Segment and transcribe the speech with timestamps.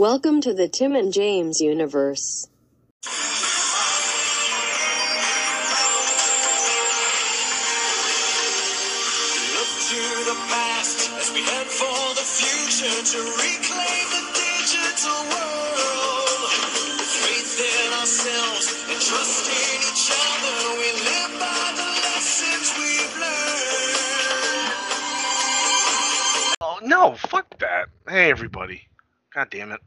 [0.00, 2.48] Welcome to the Tim and James universe.
[3.04, 3.12] Look
[9.92, 16.48] to the past as we head for the future to reclaim the digital world.
[16.96, 23.16] With faith in ourselves and trust in each other, we live by the lessons we've
[23.20, 24.72] learned.
[26.62, 27.90] Oh no, fuck that.
[28.08, 28.89] Hey everybody.
[29.34, 29.80] God damn it.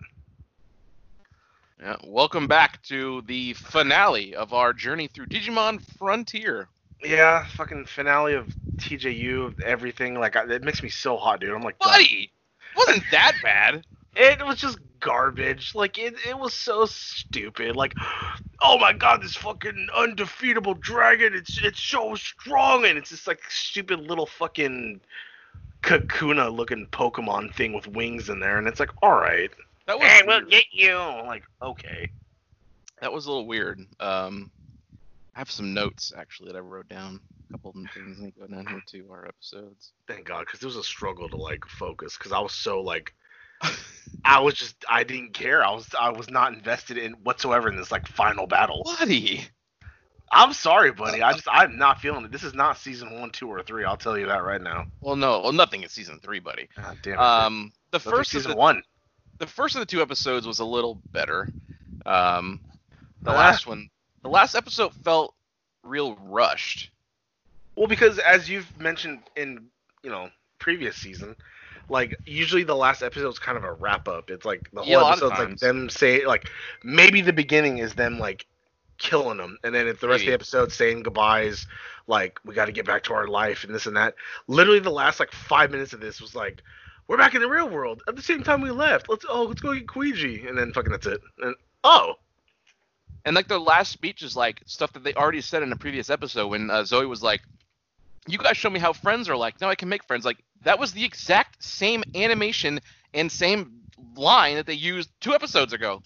[1.81, 6.69] Yeah, welcome back to the finale of our journey through Digimon Frontier.
[7.03, 10.17] Yeah, fucking finale of TJU, of everything.
[10.17, 11.53] Like, I, it makes me so hot, dude.
[11.53, 11.77] I'm like.
[11.79, 12.31] Buddy,
[12.77, 13.85] wasn't that bad?
[14.15, 15.75] It was just garbage.
[15.75, 17.75] Like, it, it was so stupid.
[17.75, 17.95] Like,
[18.61, 22.85] oh my god, this fucking undefeatable dragon, it's it's so strong.
[22.85, 25.01] And it's just like, stupid little fucking
[25.83, 28.57] Kakuna looking Pokemon thing with wings in there.
[28.57, 29.51] And it's like, alright.
[29.85, 30.95] That was Hey, we'll get you.
[30.95, 32.09] I'm like, okay.
[33.01, 33.79] that was a little weird.
[33.99, 34.49] Um,
[35.35, 37.19] I have some notes actually that I wrote down.
[37.49, 39.91] A couple of things that go down here to our episodes.
[40.07, 42.17] Thank God, because it was a struggle to like focus.
[42.17, 43.13] Because I was so like,
[44.25, 45.65] I was just, I didn't care.
[45.65, 48.83] I was, I was not invested in whatsoever in this like final battle.
[48.99, 49.45] Buddy,
[50.33, 51.21] I'm sorry, buddy.
[51.21, 52.31] I just, I'm not feeling it.
[52.31, 53.83] This is not season one, two, or three.
[53.85, 54.85] I'll tell you that right now.
[55.01, 56.67] well, no, well, nothing in season three, buddy.
[56.75, 57.19] God damn it.
[57.19, 58.81] Um, the first season the, one.
[59.39, 61.47] the first of the two episodes was a little better.
[62.05, 62.59] Um,
[63.21, 63.35] the Ah.
[63.37, 63.89] last one,
[64.23, 65.35] the last episode felt
[65.83, 66.89] real rushed.
[67.75, 69.67] Well, because as you've mentioned in,
[70.03, 71.35] you know, previous season,
[71.89, 74.29] like usually the last episode is kind of a wrap up.
[74.29, 76.49] It's like the whole of episode's like them say like
[76.83, 78.45] maybe the beginning is them like
[78.97, 81.67] killing them, and then if the rest of the episode saying goodbyes,
[82.07, 84.15] like we got to get back to our life and this and that.
[84.47, 86.61] Literally, the last like five minutes of this was like.
[87.05, 89.09] We're back in the real world at the same time we left.
[89.09, 91.19] Let's oh let's go get Koichi and then fucking that's it.
[91.39, 92.15] And oh
[93.25, 96.09] And like their last speech is like stuff that they already said in a previous
[96.09, 97.41] episode when uh, Zoe was like,
[98.27, 99.59] "You guys show me how friends are like.
[99.61, 102.79] Now I can make friends." Like that was the exact same animation
[103.13, 103.81] and same
[104.15, 106.01] line that they used two episodes ago.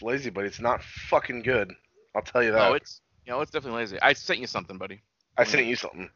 [0.00, 1.74] It's lazy, but it's not fucking good.
[2.14, 2.70] I'll tell you that.
[2.70, 4.00] Oh, it's you know it's definitely lazy.
[4.00, 5.02] I sent you something, buddy.
[5.36, 6.08] I sent you something.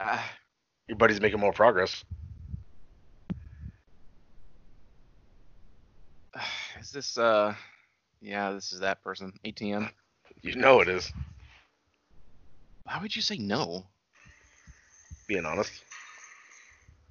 [0.00, 0.32] Ah,
[0.88, 2.02] Your buddy's making more progress.
[6.80, 7.54] is this uh?
[8.22, 9.32] Yeah, this is that person.
[9.44, 9.90] ATM.
[10.42, 11.12] You know it is.
[12.84, 13.84] Why would you say no?
[15.28, 15.72] Being honest.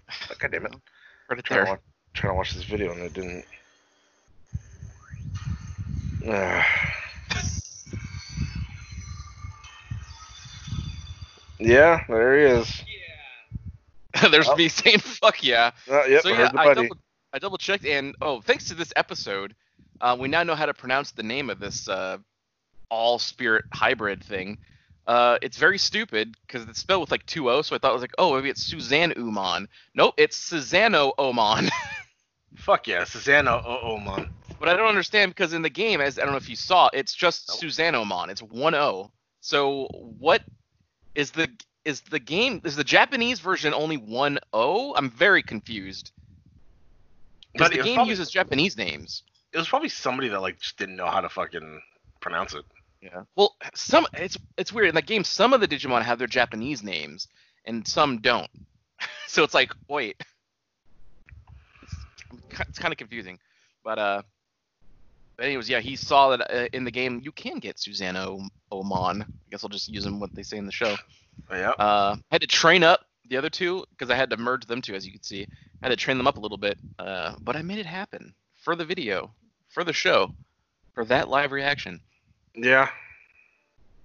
[0.40, 0.76] God damn it.
[1.30, 1.80] Right Trying to, watch,
[2.14, 3.46] trying to watch this video and it didn't.
[6.28, 6.66] Ah.
[11.60, 12.84] yeah, there he is.
[14.32, 14.56] There's Oh.
[14.56, 15.72] me saying fuck yeah.
[15.90, 16.98] Uh, yep, so yeah, I double,
[17.34, 19.56] I double checked, and oh, thanks to this episode,
[20.02, 22.18] uh, we now know how to pronounce the name of this uh,
[22.90, 24.58] all spirit hybrid thing.
[25.08, 27.94] Uh, it's very stupid because it's spelled with like two O, so I thought it
[27.94, 29.68] was like, oh, maybe it's Suzanne Uman.
[29.96, 31.70] Nope, it's Susano Oman.
[32.56, 34.30] Fuck yeah, Susanna oh, oh man.
[34.60, 36.90] But I don't understand because in the game, as I don't know if you saw,
[36.94, 38.30] it's just Oman.
[38.30, 39.12] It's one O.
[39.42, 39.88] So
[40.20, 40.44] what
[41.16, 41.50] is the
[41.86, 44.94] is the game is the Japanese version only one O?
[44.96, 46.12] I'm very confused.
[47.54, 49.24] Because the game probably- uses Japanese names.
[49.52, 51.82] It was probably somebody that like just didn't know how to fucking
[52.20, 52.66] pronounce it.
[53.02, 53.24] Yeah.
[53.36, 55.24] Well, some it's it's weird in that game.
[55.24, 57.28] Some of the Digimon have their Japanese names,
[57.66, 58.50] and some don't.
[59.28, 60.22] so it's like, wait,
[61.82, 61.96] it's,
[62.68, 63.40] it's kind of confusing.
[63.84, 64.22] But uh,
[65.40, 69.22] anyways, yeah, he saw that uh, in the game you can get Susano Oman.
[69.22, 70.96] I guess I'll just use them what they say in the show.
[71.52, 71.72] Yeah.
[71.72, 74.96] Uh, had to train up the other two because I had to merge them two,
[74.96, 75.44] as you can see.
[75.82, 78.34] I had to train them up a little bit, uh, but I made it happen
[78.56, 79.32] for the video,
[79.70, 80.34] for the show,
[80.94, 82.02] for that live reaction.
[82.56, 82.90] Yeah.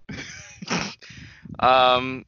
[1.58, 2.24] um,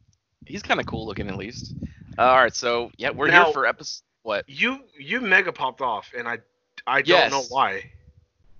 [0.46, 1.74] he's kind of cool looking at least.
[2.18, 4.02] Uh, all right, so yeah, we're Now- here for episode.
[4.22, 4.48] What?
[4.48, 6.38] You you mega popped off and I
[6.84, 7.92] I don't know why.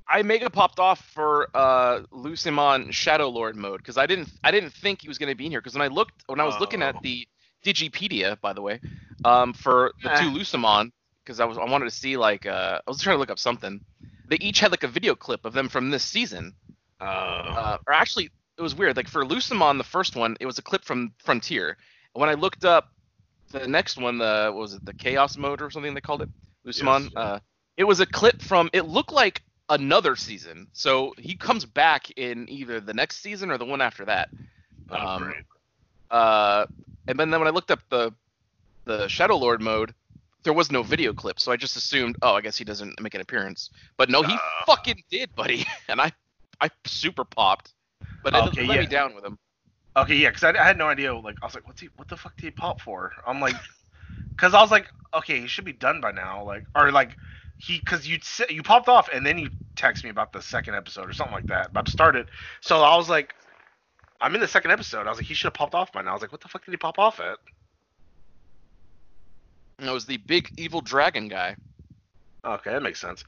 [0.08, 4.72] I mega popped off for uh Lucemon Shadow Lord mode because I didn't I didn't
[4.72, 6.82] think he was gonna be in here because when I looked when I was looking
[6.82, 6.88] Oh.
[6.88, 7.26] at the
[7.64, 8.80] Digipedia by the way,
[9.24, 10.18] um for the Eh.
[10.18, 10.90] two Lucemon
[11.24, 13.38] because I was I wanted to see like uh I was trying to look up
[13.38, 13.80] something.
[14.28, 16.54] They each had like a video clip of them from this season.
[17.00, 20.58] Uh, uh, or actually it was weird like for lucemon the first one it was
[20.58, 21.76] a clip from frontier
[22.14, 22.88] and when i looked up
[23.52, 26.28] the next one the what was it the chaos mode or something they called it
[26.66, 27.12] lucemon Yes.
[27.16, 27.38] uh,
[27.76, 32.48] it was a clip from it looked like another season so he comes back in
[32.48, 34.28] either the next season or the one after that
[34.90, 35.36] oh, um, great.
[36.10, 36.66] uh,
[37.08, 38.12] and then, then when i looked up the
[38.84, 39.92] the shadow lord mode
[40.46, 43.14] there was no video clip, so I just assumed, oh, I guess he doesn't make
[43.14, 43.70] an appearance.
[43.96, 44.38] But no, he No.
[44.64, 46.12] fucking did, buddy, and I
[46.60, 47.74] I super popped,
[48.22, 48.90] but it Okay, let me yeah.
[48.90, 49.36] down with him.
[49.96, 51.12] Okay, yeah, because I, I had no idea.
[51.14, 51.88] Like, I was like, what's he?
[51.96, 53.12] What the fuck did he pop for?
[53.26, 53.56] I'm like,
[54.30, 56.44] because I was like, okay, he should be done by now.
[56.44, 57.16] Like, or like,
[57.58, 58.18] he, because you
[58.48, 61.46] you popped off and then you text me about the second episode or something like
[61.46, 62.26] that, about to start it.
[62.60, 63.34] So I was like,
[64.20, 65.06] I'm in the second episode.
[65.06, 66.10] I was like, he should have popped off by now.
[66.10, 67.38] I was like, what the fuck did he pop off at?
[69.78, 71.56] And I was the big evil dragon guy.
[72.44, 73.24] Okay, that makes sense.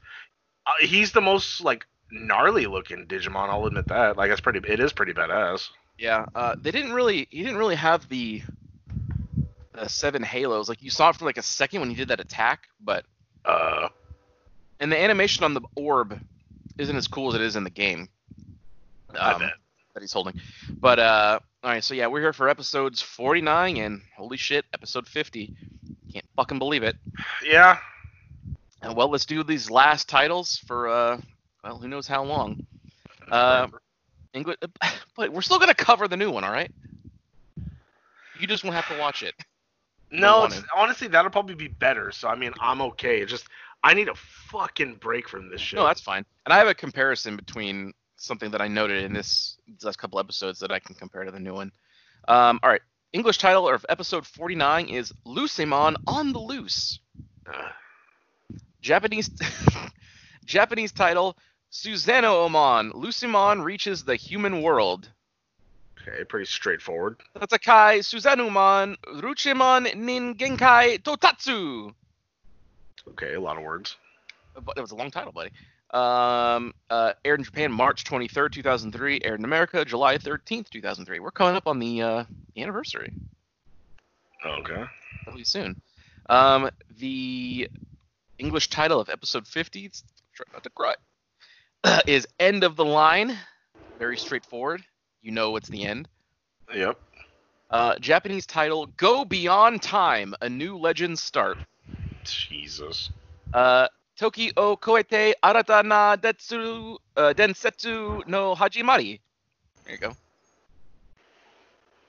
[0.65, 3.49] Uh, he's the most like gnarly looking Digimon.
[3.49, 4.17] I'll admit that.
[4.17, 4.59] Like, it's pretty.
[4.67, 5.69] It is pretty badass.
[5.97, 7.27] Yeah, uh, they didn't really.
[7.29, 8.41] He didn't really have the
[9.73, 10.69] the seven halos.
[10.69, 13.05] Like you saw it for like a second when he did that attack, but
[13.45, 13.89] Uh,
[14.79, 16.19] and the animation on the orb
[16.77, 18.09] isn't as cool as it is in the game.
[19.17, 20.39] Um, that he's holding.
[20.79, 25.07] But uh, all right, so yeah, we're here for episodes 49 and holy shit, episode
[25.07, 25.53] 50.
[26.13, 26.95] Can't fucking believe it.
[27.45, 27.77] yeah.
[28.81, 31.19] And well, let's do these last titles for uh,
[31.63, 32.65] well, who knows how long.
[33.29, 33.67] Uh,
[34.33, 34.57] English,
[35.17, 36.71] but we're still gonna cover the new one, all right?
[38.39, 39.35] You just won't have to watch it.
[40.11, 42.11] No, it's, honestly, that'll probably be better.
[42.11, 43.19] So I mean, I'm okay.
[43.19, 43.47] It's just
[43.83, 45.77] I need a fucking break from this shit.
[45.77, 46.25] No, that's fine.
[46.45, 50.59] And I have a comparison between something that I noted in this last couple episodes
[50.59, 51.71] that I can compare to the new one.
[52.27, 52.81] Um, all right,
[53.13, 56.99] English title of episode 49 is Lucemon on the Loose.
[57.47, 57.69] Uh,
[58.81, 59.29] Japanese
[60.45, 61.37] Japanese title
[61.71, 62.91] Suzano Oman.
[62.91, 65.09] Lucemon reaches the human world.
[66.01, 67.17] okay, pretty straightforward.
[67.37, 71.93] Tatakai Suzanumon Ruchimon nin Genkai Totatsu.
[73.07, 73.95] Okay, a lot of words.
[74.53, 75.51] But that was a long title, buddy.
[75.91, 79.21] Um, uh, aired in Japan March 23rd, 2003.
[79.23, 81.19] Aired in America July 13th, 2003.
[81.19, 82.23] We're coming up on the uh,
[82.57, 83.11] anniversary
[84.45, 84.83] Okay.
[85.27, 85.81] really soon.
[86.29, 86.69] Um,
[86.99, 87.69] the
[88.37, 89.91] English title of episode 50
[90.33, 90.95] try not to cry,
[92.07, 93.37] is End of the Line.
[93.97, 94.83] Very straightforward.
[95.21, 96.07] You know it's the end.
[96.73, 96.97] Yep.
[97.69, 101.57] Uh, Japanese title Go Beyond Time, a new legend start.
[102.23, 103.09] Jesus.
[103.53, 103.87] Uh,
[104.17, 109.19] Toki o koete arata na detsu uh, densetsu no hajimari.
[109.85, 110.15] There you go.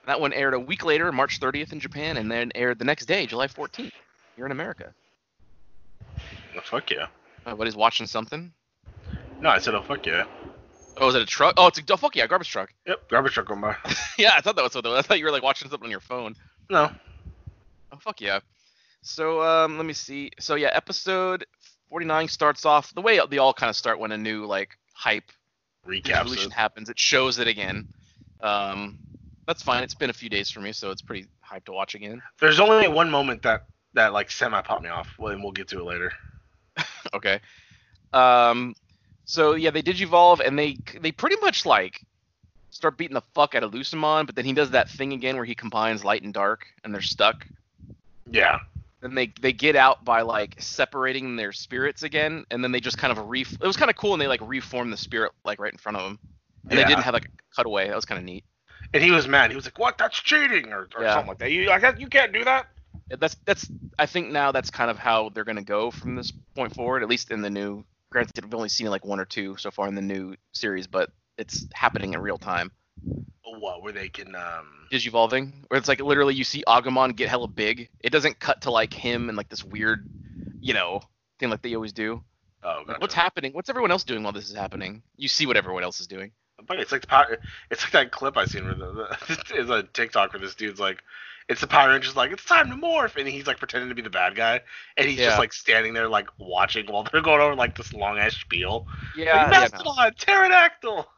[0.06, 3.06] That one aired a week later, March 30th in Japan, and then aired the next
[3.06, 3.92] day, July 14th,
[4.34, 4.92] here in America.
[6.56, 7.06] Oh, fuck yeah.
[7.46, 8.52] Uh, what is watching something?
[9.40, 10.24] No, I said oh fuck yeah.
[10.96, 11.54] Oh, is it a truck?
[11.56, 12.74] Oh, it's a oh, fuck yeah, garbage truck.
[12.86, 13.08] Yep.
[13.08, 13.76] Garbage truck going by.
[14.18, 14.92] yeah, I thought that was something.
[14.92, 16.34] I thought you were like watching something on your phone.
[16.68, 16.90] No.
[17.92, 18.40] Oh fuck yeah.
[19.02, 20.30] So um, let me see.
[20.38, 21.46] So yeah, episode
[21.88, 25.30] 49 starts off the way they all kind of start when a new like hype
[25.86, 26.54] Recaps evolution it.
[26.54, 26.88] happens.
[26.88, 27.88] It shows it again.
[28.40, 28.98] Um,
[29.46, 29.82] that's fine.
[29.82, 32.22] It's been a few days for me, so it's pretty hyped to watch again.
[32.38, 33.64] There's only one moment that
[33.94, 35.08] that like semi popped me off.
[35.18, 36.12] Well, and we'll get to it later.
[37.14, 37.40] okay.
[38.12, 38.74] Um,
[39.24, 42.00] so yeah, they digivolve and they they pretty much like
[42.70, 45.44] start beating the fuck out of Lucemon, but then he does that thing again where
[45.44, 47.46] he combines light and dark, and they're stuck.
[48.30, 48.60] Yeah.
[49.00, 52.98] Then they they get out by like separating their spirits again, and then they just
[52.98, 53.42] kind of re.
[53.42, 55.96] It was kind of cool, and they like reform the spirit like right in front
[55.96, 56.18] of them,
[56.68, 56.84] and Yeah.
[56.84, 57.88] they didn't have like a cutaway.
[57.88, 58.44] That was kind of neat.
[58.92, 59.50] And he was mad.
[59.50, 59.96] He was like, "What?
[59.98, 61.14] That's cheating," or, or Yeah.
[61.14, 61.50] something like that.
[61.50, 62.66] You, I you can't do that.
[63.18, 66.74] that's that's I think now that's kind of how they're gonna go from this point
[66.74, 67.84] forward, at least in the new.
[68.10, 71.10] Granted, we've only seen like one or two so far in the new series, but
[71.38, 72.70] it's happening in real time.
[73.44, 73.82] What?
[73.82, 74.86] Where they can um.
[74.92, 77.88] Digivolving, where it's like literally you see Agumon get hella big.
[78.00, 80.08] It doesn't cut to like him and like this weird,
[80.60, 81.00] you know,
[81.38, 82.22] thing like they always do.
[82.62, 83.52] Oh, Like, what's happening?
[83.52, 85.02] What's everyone else doing while this is happening?
[85.16, 86.32] You see what everyone else is doing.
[86.66, 87.38] But it's like the power.
[87.70, 90.78] It's like that clip I seen where the, the it's a TikTok where this dude's
[90.80, 91.02] like,
[91.48, 94.02] it's the Power Rangers like it's time to morph, and he's like pretending to be
[94.02, 94.60] the bad guy,
[94.96, 95.26] and he's Yeah.
[95.26, 98.86] just like standing there like watching while they're going over like this long ass spiel.
[99.16, 100.10] Yeah, like, yeah, no.
[100.16, 101.08] Pterodactyl,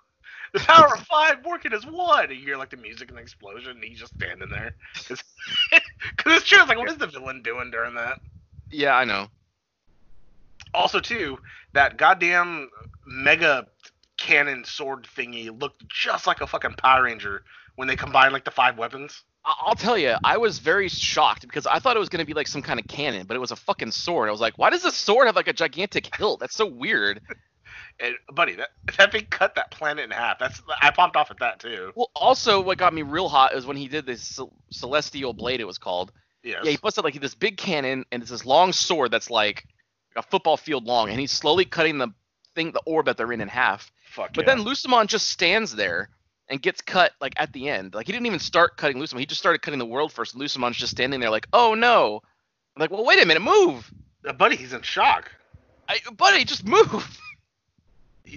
[0.53, 2.25] the power of five working as one.
[2.25, 4.75] And you hear like the music and the explosion, and he's just standing there.
[4.95, 5.23] Because
[6.27, 6.61] it's true.
[6.61, 8.21] It's like, what is the villain doing during that?
[8.73, 9.29] yeah, I know.
[10.75, 11.39] Also, too,
[11.75, 12.71] that goddamn
[13.07, 13.67] mega
[14.17, 17.43] cannon sword thingy looked just like a fucking Power Ranger
[17.77, 19.23] when they combined like the five weapons.
[19.45, 22.47] I'll tell you, I was very shocked because I thought it was gonna be like
[22.47, 24.29] some kind of cannon, but it was a fucking sword.
[24.29, 26.41] I was like, why does this sword have like a gigantic hilt?
[26.41, 27.21] That's so weird.
[28.01, 30.39] And buddy, that that thing cut that planet in half.
[30.39, 31.93] That's I popped off at that too.
[31.95, 35.61] Well, also what got me real hot is when he did this celestial blade.
[35.61, 36.13] It was called.
[36.43, 36.61] Yes.
[36.65, 39.67] Yeah, he busted like this big cannon and it's this long sword that's like
[40.17, 42.09] a football field long, and he's slowly cutting the
[42.55, 43.91] thing, the orb that they're in, in half.
[44.05, 44.55] Fuck But yeah.
[44.55, 46.11] then Lucemon just stands there
[46.49, 47.95] and gets cut like at the end.
[47.95, 49.21] Like he didn't even start cutting Lucemon.
[49.21, 50.37] He just started cutting the world first.
[50.37, 52.21] Lucemon's just standing there like, oh no.
[52.77, 53.91] I'm like, well, wait a minute, move,
[54.27, 55.31] Uh, buddy, he's in shock.
[55.89, 57.21] I, buddy, just move.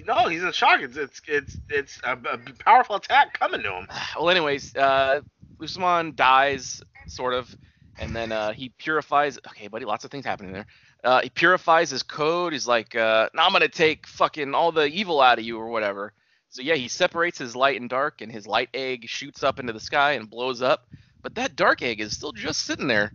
[0.04, 0.80] No, he's in shock.
[0.80, 3.88] It's it's it's it's a, a powerful attack coming to him.
[4.16, 5.20] well, anyways, uh,
[5.58, 7.54] Lucemon dies, sort of,
[7.98, 9.38] and then uh, he purifies.
[9.48, 10.66] Okay, buddy, lots of things happening there.
[11.04, 12.52] Uh, he purifies his code.
[12.52, 15.68] He's like, uh, now I'm gonna take fucking all the evil out of you or
[15.68, 16.12] whatever.
[16.48, 19.72] So yeah, he separates his light and dark, and his light egg shoots up into
[19.72, 20.88] the sky and blows up.
[21.22, 23.12] But that dark egg is still just sitting there.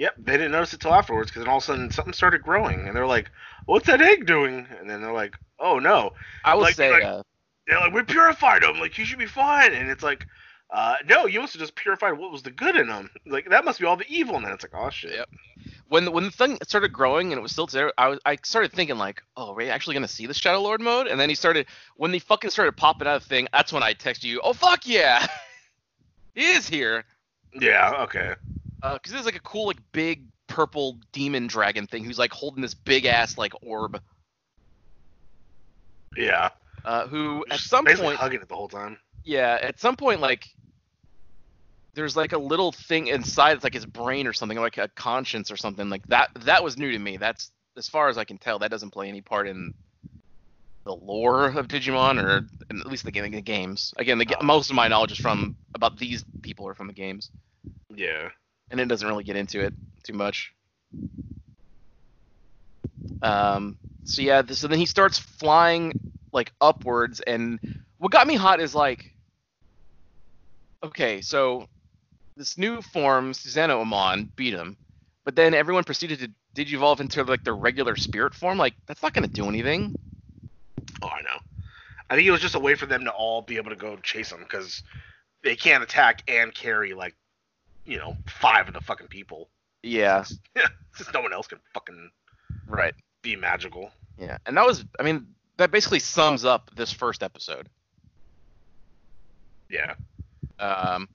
[0.00, 2.42] Yep, they didn't notice it till afterwards because then all of a sudden something started
[2.42, 3.30] growing, and they're like,
[3.66, 7.02] "What's that egg doing?" And then they're like, "Oh no!" I would Like- say, like-
[7.04, 7.22] uh,
[7.66, 8.80] They're like, "We purified him.
[8.80, 10.26] Like you should be fine." And it's like,
[10.70, 13.10] uh, "No, you must have just purified what was the good in him.
[13.26, 15.28] Like that must be all the evil." And then it's like, "Oh shit." Yep.
[15.88, 18.38] when the, when the thing started growing and it was still there, I was I
[18.42, 21.08] started thinking like, oh, are we actually gonna see the Shadow Lord mode?
[21.08, 21.66] And then he started
[21.96, 23.48] when they fucking started popping out of the thing.
[23.52, 25.26] That's when I texted you, oh fuck yeah,
[26.34, 27.04] he is here.
[27.52, 27.92] Yeah.
[28.04, 28.34] Okay.
[28.82, 32.74] Because there's like a cool like big purple demon dragon thing who's like holding this
[32.74, 34.00] big ass like orb.
[36.16, 36.50] Yeah.
[36.84, 38.96] Uh, who at Just some basically point, hugging it the whole time.
[39.24, 40.46] yeah, at some point like
[41.94, 45.50] there's like a little thing inside it's like his brain or something like a conscience
[45.50, 46.30] or something like that.
[46.40, 47.16] That was new to me.
[47.16, 49.74] That's as far as I can tell, that doesn't play any part in
[50.84, 53.92] the lore of Digimon or at least the, the games.
[53.98, 54.42] Again, the, Oh.
[54.44, 57.30] most of my knowledge is from about these people are from the games.
[57.94, 58.30] Yeah.
[58.70, 60.52] And it doesn't really get into it too much.
[63.22, 65.92] Um, so yeah, so then he starts flying
[66.32, 67.58] like upwards, and
[67.98, 69.12] what got me hot is like,
[70.82, 71.66] okay, so
[72.36, 74.76] this new form, Susanoo Amon, beat him,
[75.24, 78.58] but then everyone proceeded to digivolve into like their regular spirit form.
[78.58, 79.94] Like that's not gonna do anything.
[81.02, 81.38] Oh, I know.
[82.08, 83.96] I think it was just a way for them to all be able to go
[83.96, 84.82] chase him because
[85.44, 87.14] they can't attack and carry like,
[87.90, 89.50] you know, five of the fucking people.
[89.82, 90.22] Yeah,
[90.94, 92.10] Since no one else can fucking
[92.68, 92.94] right.
[93.22, 93.90] be magical.
[94.16, 97.68] Yeah, and that was, I mean, that basically sums up this first episode.
[99.68, 99.94] Yeah.
[100.58, 101.08] Um,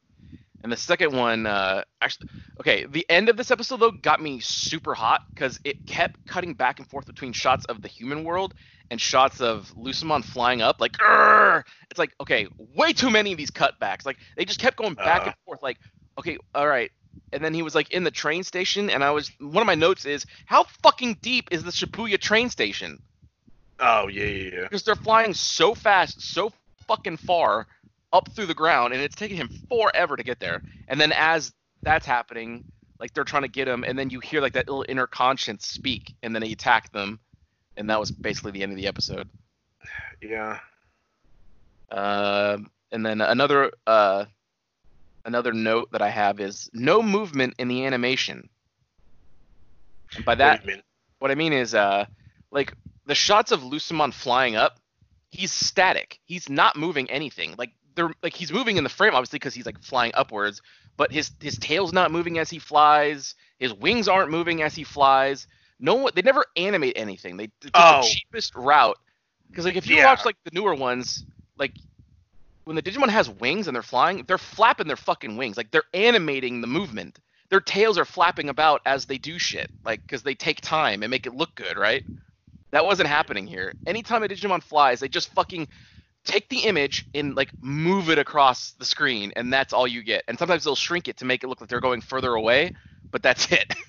[0.63, 2.29] and the second one, uh, actually,
[2.59, 6.55] okay, the end of this episode though got me super hot because it kept cutting
[6.55, 8.53] back and forth between shots of the human world
[8.89, 10.79] and shots of Lucemon flying up.
[10.81, 14.05] Like, "Grr!" it's like, okay, way too many of these cutbacks.
[14.05, 15.25] Like, they just kept going back Uh.
[15.25, 15.61] and forth.
[15.61, 15.77] Like,
[16.17, 16.91] okay, all right.
[17.31, 19.75] And then he was like in the train station, and I was one of my
[19.75, 23.01] notes is how fucking deep is the Shibuya train station?
[23.79, 24.61] Oh yeah, yeah, yeah.
[24.63, 26.51] because they're flying so fast, so
[26.87, 27.67] fucking far
[28.13, 30.61] up through the ground, and it's taking him forever to get there.
[30.87, 32.63] And then as that's happening,
[32.99, 35.67] like they're trying to get him, and then you hear like that little inner conscience
[35.67, 37.19] speak, and then he attacked them,
[37.75, 39.29] and that was basically the end of the episode.
[40.21, 40.59] Yeah.
[41.91, 44.25] Um, and then another uh,
[45.25, 48.49] another note that I have is no movement in the animation.
[50.15, 50.83] And by that, What do you mean?
[51.19, 52.05] what I mean is, uh,
[52.51, 52.73] like
[53.05, 54.79] the shots of Lucemon flying up,
[55.29, 56.19] he's static.
[56.25, 57.55] He's not moving anything.
[57.57, 60.61] Like they're like he's moving in the frame, obviously, because he's like flying upwards.
[60.97, 63.35] But his his tail's not moving as he flies.
[63.59, 65.47] His wings aren't moving as he flies.
[65.79, 67.35] No one, they never animate anything.
[67.37, 68.01] They it's just Oh.
[68.01, 68.97] the cheapest route.
[69.49, 70.05] Because like if you Yeah.
[70.05, 71.25] watch like the newer ones,
[71.57, 71.73] like
[72.65, 75.57] when the Digimon has wings and they're flying, they're flapping their fucking wings.
[75.57, 77.19] Like they're animating the movement.
[77.49, 79.71] Their tails are flapping about as they do shit.
[79.85, 82.03] Like because they take time and make it look good, right?
[82.71, 83.73] That wasn't happening here.
[83.85, 85.67] Anytime a Digimon flies, they just fucking
[86.25, 90.23] take the image and like move it across the screen, and that's all you get.
[90.27, 92.73] And sometimes they'll shrink it to make it look like they're going further away,
[93.11, 93.73] but that's it.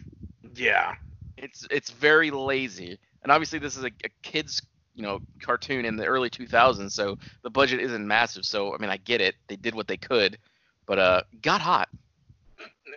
[0.54, 0.95] Yeah.
[1.37, 2.99] it's it's very lazy.
[3.23, 4.62] And obviously this is a, a kids
[4.96, 8.44] you know cartoon in the early 2000s, so the budget isn't massive.
[8.44, 9.36] So I mean I get it.
[9.46, 10.38] They did what they could,
[10.86, 11.88] but uh got hot.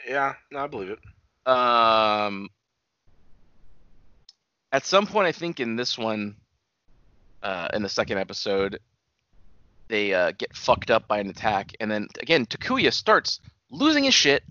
[0.08, 0.34] Yeah.
[0.52, 1.00] No, I believe it.
[1.50, 2.50] Um,
[4.72, 6.36] at some point, I think in this one,
[7.42, 8.80] uh, in the second episode,
[9.88, 13.40] they uh, get fucked up by an attack, and then again, Takuya starts
[13.72, 14.44] losing his shit.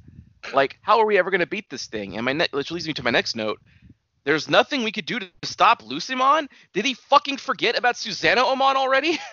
[0.53, 2.17] Like, how are we ever gonna beat this thing?
[2.17, 3.61] And my ne- which leads me to my next note.
[4.29, 6.49] There's nothing we could do to stop Lucemon.
[6.75, 9.19] Did he fucking forget about Susanoo Amon already?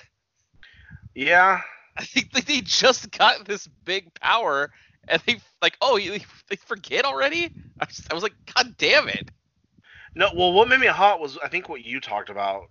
[1.14, 1.62] Yeah.
[1.96, 4.70] I think that they just got this big power,
[5.08, 7.54] and they like, oh, you, they forget already.
[7.80, 9.32] I was, I was like, god damn it.
[10.14, 10.30] No.
[10.36, 12.68] Well, what made me hot was I think what you talked about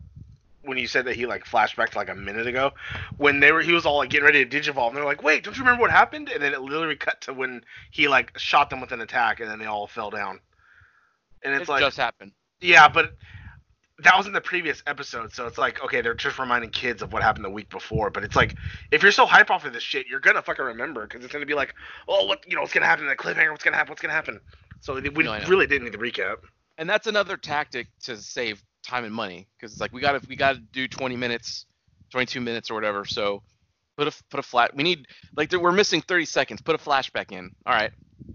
[0.62, 2.73] when you said that he like flashed back to like a minute ago
[3.16, 5.45] when they were he was all like getting ready to digivolve and they're like wait
[5.45, 8.71] don't you remember what happened and then it literally cut to when he like shot
[8.71, 10.40] them with an attack and then they all fell down
[11.44, 12.32] and it's It like just happened.
[12.60, 13.12] yeah but
[14.00, 17.12] that was in the previous episode so it's like okay they're just reminding kids of
[17.12, 18.56] what happened the week before but it's like
[18.90, 21.46] if you're so hype off of this shit you're gonna fucking remember because it's gonna
[21.46, 21.74] be like
[22.08, 24.12] oh what you know what's gonna happen in the cliffhanger what's gonna happen what's gonna
[24.14, 24.40] happen
[24.80, 26.36] So we No, really didn't need the recap.
[26.78, 30.28] and that's another tactic to save time and money because it's like we got to
[30.28, 31.66] we got to do 20 minutes
[32.10, 33.42] 22 minutes or whatever so
[33.96, 37.32] put a put a flat we need like we're missing 30 seconds put a flashback
[37.32, 37.92] in all right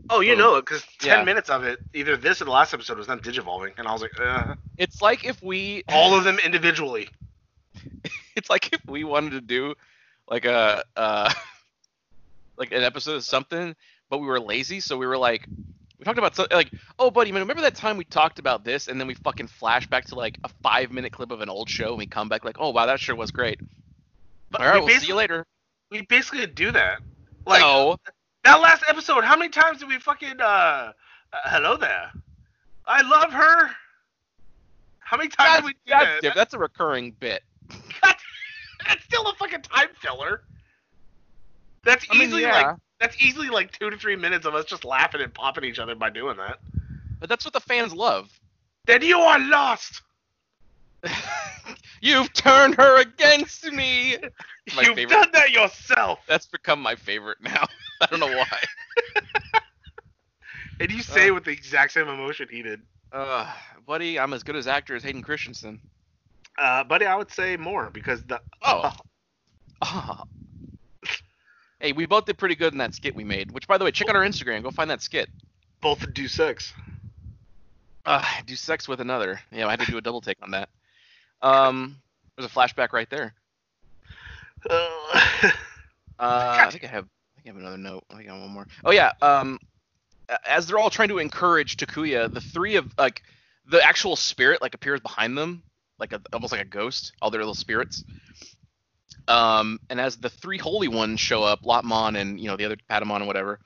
[0.10, 0.38] Oh, you Oh.
[0.38, 1.24] know it because ten Yeah.
[1.26, 4.02] minutes of it, either this or the last episode, was them digivolving, and I was
[4.02, 7.10] like, uh, it's like if we all of them individually.
[8.36, 9.76] it's like if we wanted to do
[10.28, 11.32] like a uh
[12.58, 13.76] like an episode of something
[14.10, 15.48] but we were lazy so we were like
[15.98, 18.88] we talked about something like oh buddy man remember that time we talked about this
[18.88, 21.70] and then we fucking flash back to like a five minute clip of an old
[21.70, 23.60] show and we come back like oh wow that sure was great
[24.52, 25.46] But all right we, we'll see basically, you later
[25.92, 27.00] we basically do that.
[27.46, 27.98] Like no
[28.44, 30.94] that last episode, how many times did we fucking uh, uh
[31.46, 32.12] hello there?
[32.86, 33.70] I love her.
[35.00, 36.22] How many times That's, did we do that's, that?
[36.22, 37.44] diff- that's a recurring bit.
[38.88, 40.42] That's still a fucking time filler.
[41.84, 42.62] That's I mean, easily yeah.
[42.62, 45.80] like that's easily like two to three minutes of us just laughing and popping each
[45.80, 46.60] other by doing that.
[47.20, 48.30] But that's what the fans love.
[48.86, 50.02] Then you are lost.
[52.02, 54.18] You've turned her against me.
[54.76, 55.10] My You've favorite.
[55.16, 56.20] done that yourself.
[56.28, 57.66] That's become my favorite now.
[58.02, 58.48] I don't know why.
[60.82, 61.28] And you say Uh.
[61.28, 62.82] it with the exact same emotion he did.
[63.12, 63.52] Uh,
[63.86, 65.82] buddy, I'm as good as actor as Hayden Christensen.
[66.58, 68.94] Uh, buddy, I would say more because the Oh.
[69.82, 70.24] Ah.
[71.82, 73.52] Hey, we both did pretty good in that skit we made.
[73.52, 74.64] Which, by the way, check out our Instagram.
[74.64, 75.30] Go find that skit.
[75.82, 76.74] both do sex.
[78.06, 79.42] Uh, do sex with another.
[79.52, 80.70] Yeah, I had to do a double take on that.
[81.42, 81.98] Um,
[82.36, 83.34] there's a flashback right there.
[86.20, 87.06] Uh, I think I have.
[87.06, 88.04] I think I have another note.
[88.12, 88.68] I think I have one more.
[88.84, 89.14] Oh yeah.
[89.22, 89.58] Um,
[90.46, 93.24] as they're all trying to encourage Takuya, the three of like
[93.66, 95.64] the actual spirit like appears behind them,
[95.98, 97.14] like a, almost like a ghost.
[97.22, 98.04] All their little spirits.
[99.30, 102.78] Um, and as the three holy ones show up, Lopmon and you know the other
[102.90, 103.60] Patamon and whatever,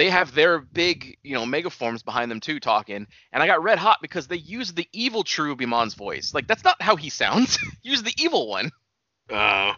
[0.00, 3.06] they have their big you know megaforms behind them too talking.
[3.32, 6.34] And I got red hot because they used the evil Cherubimon's voice.
[6.34, 7.58] Like that's not how he sounds.
[7.82, 8.70] Use the evil one
[9.30, 9.74] uh,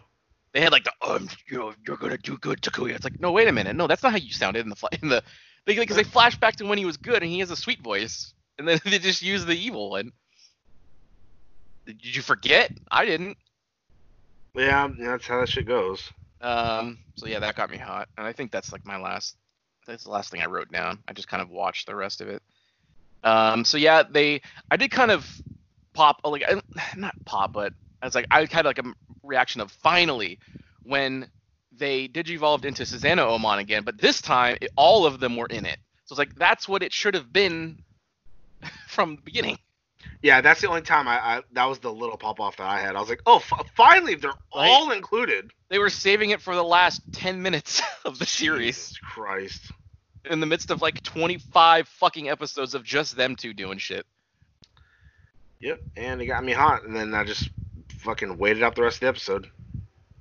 [0.53, 2.95] they had like the um, you know, you're gonna do good, Takuya.
[2.95, 5.09] It's like, no, wait a minute, no, that's not how you sounded in the in
[5.09, 5.23] the
[5.65, 8.33] because they flash back to when he was good and he has a sweet voice,
[8.57, 10.11] and then they just use the evil one.
[11.85, 12.71] Did you forget?
[12.89, 13.37] I didn't.
[14.55, 16.09] yeah, that's how that shit goes.
[16.39, 19.37] Um, so yeah, that got me hot, and I think that's like my last.
[19.85, 20.99] That's the last thing I wrote down.
[21.07, 22.41] I just kind of watched the rest of it.
[23.23, 24.41] Um, so yeah, they.
[24.71, 25.29] I did kind of
[25.93, 26.43] pop, like
[26.95, 28.93] not pop, but I was like, I had like a
[29.23, 30.39] reaction of finally
[30.83, 31.29] when
[31.71, 35.65] they digivolved into Susanna Oman again, but this time it, all of them were in
[35.65, 35.77] it.
[36.05, 37.81] So it's like that's what it should have been
[38.87, 39.57] from the beginning.
[40.21, 42.79] Yeah, that's the only time I, I that was the little pop off that I
[42.79, 42.95] had.
[42.95, 44.69] I was like, oh, f- finally they're Right?
[44.69, 45.51] all included.
[45.69, 48.75] They were saving it for the last 10 minutes of the series.
[48.77, 49.71] Jesus Christ.
[50.29, 54.05] in the midst of like 25 fucking episodes of just them two doing shit.
[55.61, 57.49] Yep, and it got me hot, and then I just
[57.99, 59.49] fucking waited out the rest of the episode.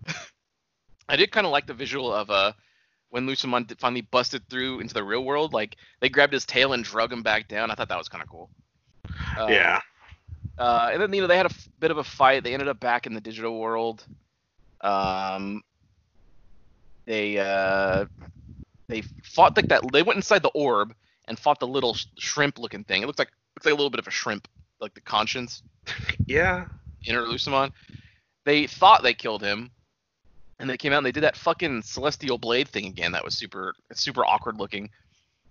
[1.09, 2.53] I did kind of like the visual of uh
[3.11, 5.53] when Lucemon did- finally busted through into the real world.
[5.53, 7.71] Like they grabbed his tail and drug him back down.
[7.71, 8.51] I thought that was kind of cool.
[9.39, 9.81] Uh, yeah,
[10.59, 12.45] Uh, and then you know they had a f- bit of a fight.
[12.45, 14.05] They ended up back in the digital world.
[14.81, 15.63] Um,
[17.07, 18.07] they uh,
[18.89, 19.83] they fought like that.
[19.93, 20.95] They went inside the orb
[21.29, 23.03] and fought the little sh- shrimp-looking thing.
[23.03, 24.49] It looks like looks like a little bit of a shrimp,
[24.81, 25.63] like the conscience.
[26.27, 26.67] yeah.
[27.07, 27.73] Inner Lucemon.
[28.45, 29.71] They thought they killed him,
[30.59, 33.13] and they came out and they did that fucking celestial blade thing again.
[33.13, 34.91] That was super super awkward looking.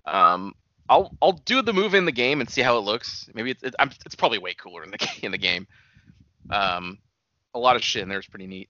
[0.06, 0.54] Um,
[0.92, 3.30] I'll I'll do the move in the game and see how it looks.
[3.34, 3.74] Maybe it's it,
[4.06, 5.66] it's probably way cooler in the in the game.
[6.50, 6.98] Um,
[7.54, 8.70] a lot of shit in there is pretty neat.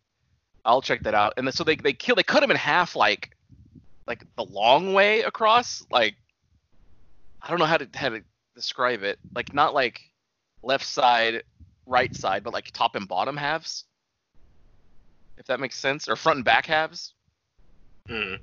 [0.63, 1.34] I'll check that out.
[1.38, 3.36] And so they they kill they cut him in half like
[4.05, 5.84] like the long way across.
[5.89, 6.15] Like
[7.41, 8.21] I don't know how to how to
[8.53, 9.17] describe it.
[9.34, 9.99] Like not like
[10.62, 11.41] left side
[11.88, 13.86] right side, but like top and bottom halves.
[15.38, 17.15] If that makes sense, or front and back halves.
[18.07, 18.36] Hmm.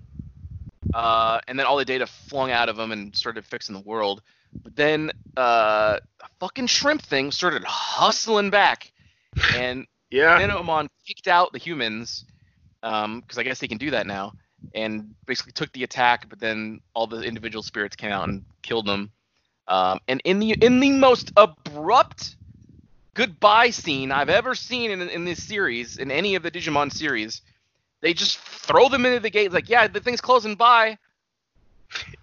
[0.99, 4.21] Uh, and then all the data flung out of them and started fixing the world.
[4.65, 8.93] But then uh, a fucking shrimp thing started hustling back,
[9.55, 10.41] and Yeah.
[10.41, 12.25] Nanomon kicked out the humans,
[12.81, 14.33] because I guess they can do that now,
[14.75, 16.29] and basically took the attack.
[16.29, 19.13] But then all the individual spirits came out and killed them.
[19.69, 22.37] Um, and in the in the most abrupt
[23.15, 27.43] goodbye scene I've ever seen in in this series, in any of the Digimon series,
[28.01, 29.53] they just throw them into the gate.
[29.53, 30.55] Like, yeah, the thing's closing.
[30.55, 30.99] Bye.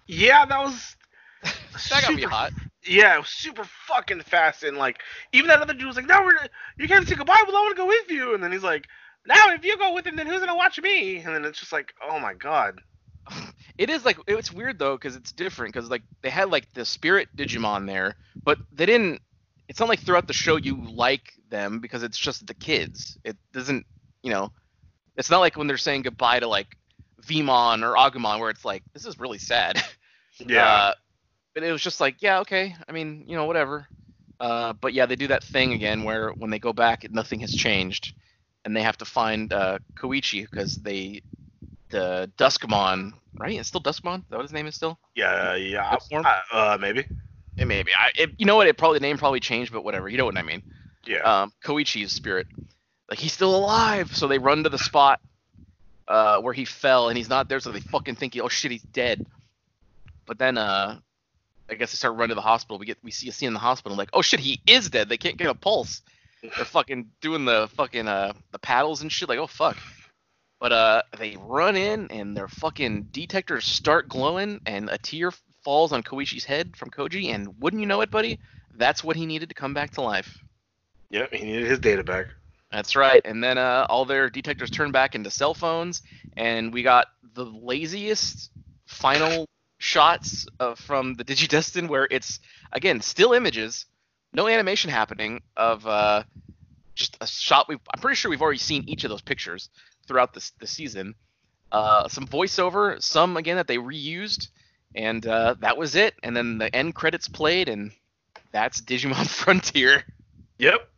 [0.06, 0.96] Yeah, that was.
[1.90, 2.52] That got me hot.
[2.84, 5.00] Yeah, it was super fucking fast, and like
[5.32, 6.38] even that other dude was like, "No, we're
[6.78, 8.86] you can't say goodbye, but I want to go with you." And then he's like,
[9.26, 11.72] "Now, if you go with him, then who's gonna watch me?" And then it's just
[11.72, 12.80] like, "Oh my god."
[13.78, 16.86] It is like it's weird though because it's different because like they had like the
[16.86, 19.20] spirit Digimon there, but they didn't.
[19.68, 23.18] It's not like throughout the show you like them because it's just the kids.
[23.22, 23.84] It doesn't,
[24.22, 24.50] you know,
[25.16, 26.76] it's not like when they're saying goodbye to like
[27.22, 29.82] Veemon or Agumon where it's like this is really sad.
[30.38, 30.66] Yeah.
[30.66, 30.92] Uh,
[31.54, 32.76] but it was just like, yeah, okay.
[32.86, 33.86] I mean, you know, whatever.
[34.38, 37.54] Uh, but yeah, they do that thing again where when they go back, nothing has
[37.54, 38.14] changed,
[38.64, 41.22] and they have to find uh, Koichi because they,
[41.88, 43.58] the Duskmon, right?
[43.58, 44.18] It's still Duskmon.
[44.18, 44.98] Is that what his name is still?
[45.54, 45.54] yeah.
[45.54, 45.96] Yeah.
[46.12, 47.06] Uh, uh, maybe.
[47.56, 47.92] It maybe.
[47.98, 48.66] I, it, you know what?
[48.66, 50.10] It probably the name probably changed, but whatever.
[50.10, 50.62] You know what I mean.
[51.06, 51.20] Yeah.
[51.20, 52.46] Um, Koichi's spirit,
[53.08, 54.16] like he's still alive.
[54.16, 55.20] So they run to the spot
[56.08, 57.60] uh, where he fell, and he's not there.
[57.60, 59.26] So they fucking think, oh shit, he's dead.
[60.26, 60.98] But then, uh,
[61.68, 62.78] I guess they start running to the hospital.
[62.78, 65.08] We get we see a scene in the hospital, like, oh shit, he is dead.
[65.08, 66.02] They can't get a pulse.
[66.42, 69.28] They're fucking doing the fucking uh the paddles and shit.
[69.28, 69.76] Like, oh fuck.
[70.58, 75.30] But uh, they run in and their fucking detectors start glowing, and a tear
[75.62, 77.34] falls on Koichi's head from Koji.
[77.34, 78.38] And wouldn't you know it, buddy?
[78.74, 80.38] That's what he needed to come back to life.
[81.10, 81.34] Yep.
[81.34, 82.26] He needed his data back.
[82.72, 83.20] That's right.
[83.24, 86.02] And then uh, all their detectors turn back into cell phones,
[86.36, 88.50] and we got the laziest
[88.86, 89.48] final
[89.78, 92.40] shots uh, from the Digidestin where it's
[92.72, 93.86] again still images,
[94.32, 96.22] no animation happening of uh,
[96.94, 97.68] just a shot.
[97.68, 99.68] We I'm pretty sure we've already seen each of those pictures
[100.06, 101.14] throughout this the season.
[101.70, 104.48] Uh, some voiceover, some again that they reused,
[104.94, 106.14] and uh, that was it.
[106.22, 107.92] And then the end credits played, and
[108.52, 110.04] that's Digimon Frontier.
[110.58, 110.88] Yep.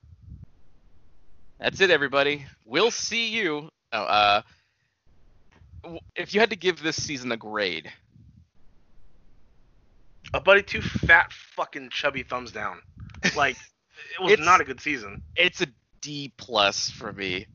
[1.60, 2.46] That's it, everybody.
[2.64, 3.68] We'll see you.
[3.92, 4.42] Oh, uh,
[6.14, 7.90] if you had to give this season a grade,
[10.34, 12.82] A buddy, two fat fucking chubby thumbs down.
[13.34, 13.56] Like
[14.18, 15.22] it was It's- not a good season.
[15.36, 15.66] it's a
[16.00, 17.46] D plus for me.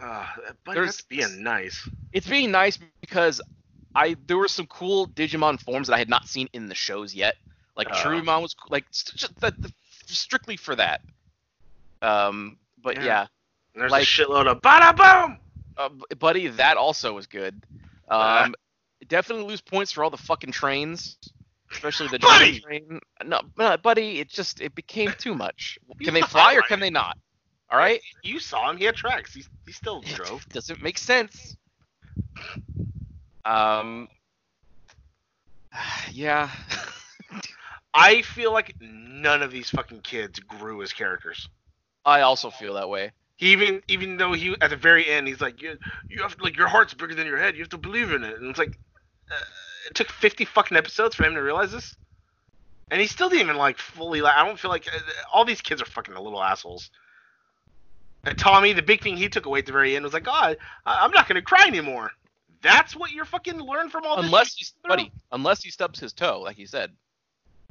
[0.00, 0.26] Uh,
[0.64, 1.86] but There's- that's being nice.
[2.12, 3.40] It's being nice because
[3.94, 7.14] I there were some cool Digimon forms that I had not seen in the shows
[7.14, 7.34] yet.
[7.76, 7.94] Like Uh.
[7.96, 9.70] Cherumon was like st- just the, the,
[10.06, 11.02] strictly for that.
[12.00, 13.04] Um, but Yeah.
[13.04, 13.26] yeah,
[13.74, 15.38] there's Like- a shitload of bada boom.
[15.76, 17.62] uh, buddy, that also was good.
[18.08, 18.44] Uh.
[18.46, 18.54] Um,
[19.08, 21.16] definitely lose points for all the fucking trains,
[21.70, 22.60] especially the Buddy!
[22.60, 23.00] Train.
[23.24, 25.78] No, no, buddy, it just it became too much.
[26.02, 27.16] Can they fly or can they not?
[27.70, 28.76] All right, You saw him.
[28.76, 29.32] He had tracks.
[29.34, 30.46] He, he still it drove.
[30.50, 31.56] doesn't make sense.
[33.46, 34.08] Um,
[36.12, 36.50] yeah,
[37.94, 41.48] I feel like none of these fucking kids grew as characters.
[42.04, 43.12] I also feel that way.
[43.36, 45.76] He even even though he at the very end he's like you
[46.08, 47.54] you have like your heart's bigger than your head.
[47.56, 48.38] You have to believe in it.
[48.38, 48.78] And it's like
[49.30, 49.34] uh,
[49.88, 51.96] it took 50 fucking episodes for him to realize this.
[52.90, 54.20] And he still didn't even like fully.
[54.20, 54.98] Like, I don't feel like uh,
[55.32, 56.90] all these kids are fucking little assholes.
[58.24, 60.56] And Tommy, the big thing he took away at the very end was like, God,
[60.86, 62.10] I- I'm not gonna cry anymore.
[62.62, 64.26] That's what you're fucking learn from all this.
[64.26, 66.92] Unless buddy, unless he stubs his toe, like he said.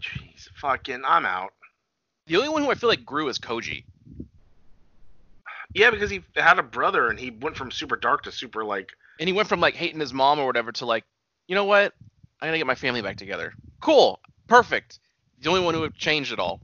[0.02, 1.54] Jeez, fucking, I'm out.
[2.28, 3.86] The only one who I feel like grew is Koji.
[5.74, 8.92] Yeah, because he had a brother and he went from super dark to super like.
[9.20, 11.04] and he went from like hating his mom or whatever to like,
[11.48, 11.94] you know what?
[12.42, 13.54] I gotta get my family back together.
[13.80, 15.00] Cool, perfect.
[15.42, 16.60] The only one who have changed it all.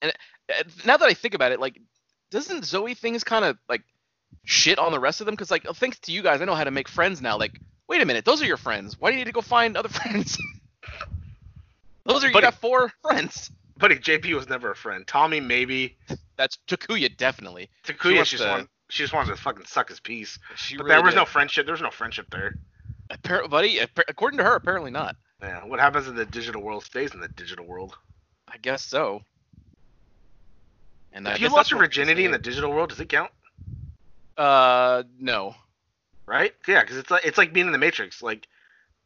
[0.00, 0.12] And
[0.48, 1.80] uh, now that I think about it, like,
[2.30, 3.82] doesn't Zoe things kind of like
[4.44, 5.34] shit on the rest of them?
[5.34, 7.38] Because like, thanks to you guys, I know how to make friends now.
[7.38, 7.58] Like,
[7.88, 8.98] wait a minute, those are your friends.
[8.98, 10.38] Why do you need to go find other friends?
[12.04, 13.50] those are you got four friends.
[13.78, 15.06] Buddy, JP was never a friend.
[15.06, 15.96] Tommy maybe.
[16.36, 17.70] That's Takuya definitely.
[17.84, 20.38] She Takuya, wants she just to- want, she just wanted to fucking suck his piece.
[20.56, 21.20] She But really there was did.
[21.20, 21.66] no friendship.
[21.66, 22.54] There was no friendship there.
[23.10, 23.78] Appar- buddy.
[23.78, 25.16] According to her, apparently not.
[25.42, 27.96] Yeah, what happens in the digital world stays in the digital world.
[28.48, 29.22] I guess so.
[31.12, 33.30] And I If you lost your virginity in the digital world, does it count?
[34.36, 35.54] Uh, no.
[36.26, 36.54] Right?
[36.66, 38.22] Yeah, because it's like it's like being in the Matrix.
[38.22, 38.46] Like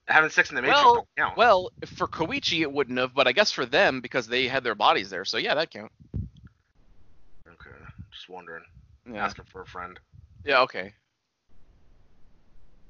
[0.08, 1.36] having sex in the Matrix Well, don't count.
[1.36, 4.74] Well, for Koichi it wouldn't have, but I guess for them because they had their
[4.74, 5.92] bodies there, so yeah, that count.
[7.46, 7.76] okay,
[8.12, 8.64] just wondering.
[9.10, 9.24] Yeah.
[9.24, 9.98] Asking for a friend.
[10.44, 10.60] Yeah.
[10.62, 10.92] Okay.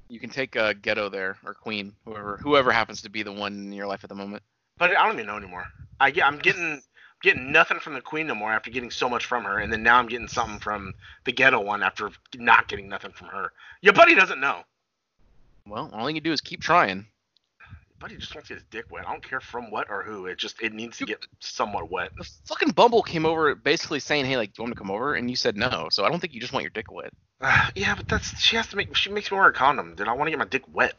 [0.08, 3.54] You can take uh, Ghetto there or Queen, whoever whoever happens to be the one
[3.54, 4.42] in your life at the moment.
[4.78, 5.66] But I don't even know anymore.
[5.98, 6.80] I get, I'm getting
[7.22, 9.82] getting nothing from the queen no more after getting so much from her, and then
[9.82, 13.52] now I'm getting something from the ghetto one after not getting nothing from her.
[13.80, 14.62] Your buddy doesn't know.
[15.66, 17.06] Well, all you can do is keep trying.
[17.98, 19.06] Buddy just wants to get his dick wet.
[19.06, 20.26] I don't care from what or who.
[20.26, 22.10] It just it needs to get somewhat wet.
[22.16, 24.90] The fucking Bumble came over basically saying, "Hey, like, do you want me to come
[24.90, 25.88] over?" And you said no.
[25.90, 27.12] So I don't think you just want your dick wet.
[27.74, 29.96] yeah, but that's she has to make she makes me wear a condom.
[29.96, 30.94] Then I want to get my dick wet.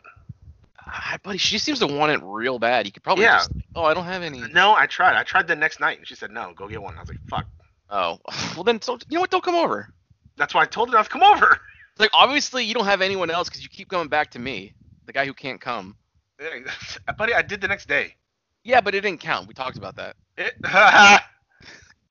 [0.80, 2.86] Ah, buddy, she seems to want it real bad.
[2.88, 3.38] You could probably Yeah.
[3.38, 3.52] just.
[3.76, 4.42] Oh, I don't have any.
[4.52, 5.16] No, I tried.
[5.16, 6.54] I tried the next night, and she said no.
[6.56, 6.98] Go get one.
[6.98, 7.46] I was like, fuck.
[7.90, 8.20] Oh,
[8.56, 9.30] well then, so, you know what?
[9.30, 9.88] Don't come over.
[10.36, 11.60] That's why I told her not to come over.
[12.00, 14.74] Like, obviously, you don't have anyone else because you keep coming back to me,
[15.06, 15.96] the guy who can't come.
[16.40, 16.62] Eh,
[17.18, 18.16] buddy, I did the next day.
[18.64, 19.48] Yeah, but it didn't count.
[19.48, 20.16] We talked about that.
[20.38, 20.54] It,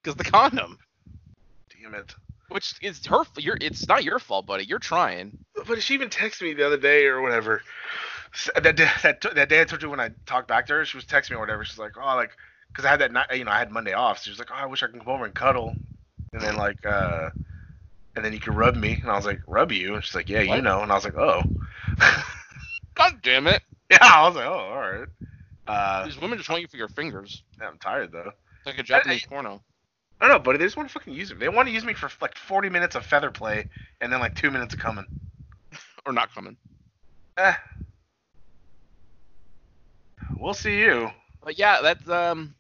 [0.03, 0.79] Because the condom,
[1.83, 2.15] damn it.
[2.49, 4.65] which is her, you're, it's not your fault, buddy.
[4.65, 5.37] You're trying.
[5.67, 7.61] But she even texted me the other day or whatever.
[8.55, 10.97] That day, that, that day I told you when I talked back to her, she
[10.97, 11.65] was texting me or whatever.
[11.65, 12.37] She's like, oh, like,
[12.69, 14.19] because I had that night, you know, I had Monday off.
[14.19, 15.75] So she was like, oh, I wish I could come over and cuddle.
[16.33, 17.31] And then, like, uh,
[18.17, 18.99] and then you could rub me.
[19.01, 19.95] And I was like, rub you?
[19.95, 20.83] And she's like, yeah, you know.
[20.83, 21.43] And I was like, oh.
[22.95, 23.63] God damn it!
[23.91, 25.09] yeah, I was like, oh, all right.
[25.67, 27.43] Uh, These women just want you for your fingers.
[27.61, 28.33] I'm tired, though.
[28.59, 29.63] It's like a Japanese porno.
[30.21, 30.59] I don't know, buddy.
[30.59, 31.39] They just want to fucking use me.
[31.39, 33.69] They want to use me for like 40 minutes of feather play
[34.01, 35.05] and then like two minutes of coming.
[36.07, 36.57] Or not coming.
[37.37, 37.53] Eh.
[40.39, 41.11] We'll see you.
[41.45, 42.55] But yeah, that's um.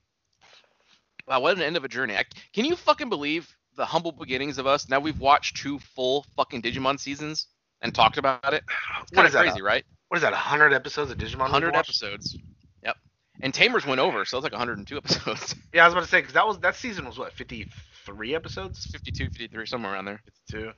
[1.26, 2.14] Wow, what an end of a journey.
[2.14, 4.88] I, can you fucking believe the humble beginnings of us?
[4.88, 7.46] Now we've watched two full fucking Digimon seasons
[7.82, 8.64] and talked about it.
[9.02, 9.50] It's kind is of that?
[9.50, 9.84] crazy, right?
[10.08, 10.32] What is that?
[10.32, 11.40] 100 episodes of Digimon?
[11.40, 12.36] 100 episodes.
[12.82, 12.96] Yep.
[13.40, 15.54] And Tamers went over, so it's like 102 episodes.
[15.72, 18.86] Yeah, I was about to say because that was that season was what 53 episodes.
[18.86, 20.20] 52, 53, somewhere around there.
[20.50, 20.72] 52.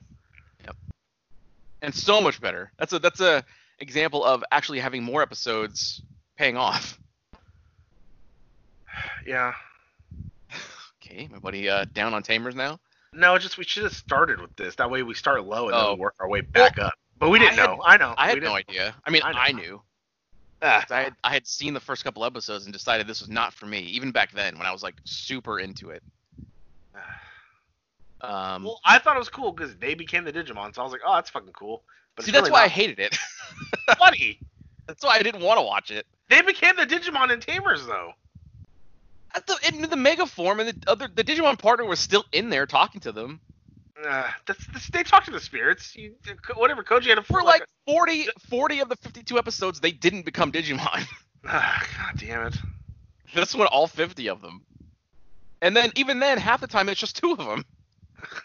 [0.64, 0.76] Yep.
[1.82, 2.72] And so much better.
[2.78, 3.44] That's a that's a
[3.78, 6.02] example of actually having more episodes
[6.36, 6.98] paying off.
[9.26, 9.52] Yeah.
[11.00, 12.78] Okay, my buddy uh, down on Tamers now.
[13.12, 14.74] No, just we should have started with this.
[14.76, 15.80] That way we start low and Oh.
[15.88, 16.94] then we work our way back up.
[17.18, 17.82] But we didn't I had- know.
[17.84, 18.14] I know.
[18.16, 18.94] I had no idea.
[19.04, 19.32] I mean, I.
[19.32, 19.82] I, knew.
[20.62, 23.52] Ah, I had I had seen the first couple episodes and decided this was not
[23.54, 23.80] for me.
[23.80, 26.02] Even back then, when I was like super into it.
[28.20, 30.90] Um, well, I thought it was cool because they became the Digimon, so I was
[30.90, 31.84] like, oh, that's fucking cool.
[32.16, 33.16] But see, that's really why I hated it.
[33.96, 34.40] Funny.
[34.88, 36.04] that's why I didn't want to watch it.
[36.28, 38.12] they became the Digimon and Tamers though.
[39.38, 42.50] At the, in the Mega form, and the other the Digimon partner was still in
[42.50, 43.40] there talking to them
[44.06, 45.96] Uh, that's, that's, they talk to the spirits.
[45.96, 46.14] You,
[46.56, 49.80] whatever Koji had a for like 40, 40 of the 52 episodes.
[49.80, 51.06] They didn't become Digimon.
[51.48, 52.56] Ah, God damn it.
[53.34, 54.62] this one, all 50 of them.
[55.62, 57.64] And then even then, half the time it's just two of them.